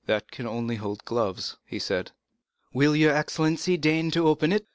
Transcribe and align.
"That 0.07 0.31
can 0.31 0.47
only 0.47 0.73
be 0.73 0.77
to 0.79 0.83
hold 0.83 1.05
gloves," 1.05 1.57
he 1.63 1.77
said. 1.77 2.11
"Will 2.73 2.95
your 2.95 3.13
excellency 3.13 3.77
deign 3.77 4.09
to 4.09 4.27
open 4.27 4.51
it?" 4.51 4.65